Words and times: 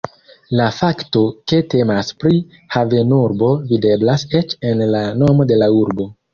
La 0.59 0.69
fakto 0.77 1.21
ke 1.51 1.59
temas 1.73 2.09
pri 2.25 2.41
havenurbo 2.77 3.53
videblas 3.75 4.27
eĉ 4.43 4.59
en 4.73 4.85
la 4.97 5.07
nomo 5.23 5.51
de 5.55 5.63
la 5.65 5.73
urbo. 5.87 6.13